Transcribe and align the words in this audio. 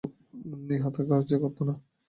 নীহার 0.67 0.91
তা 0.95 1.01
গ্রাহ্যই 1.07 1.39
করত 1.43 1.57
না। 1.67 1.73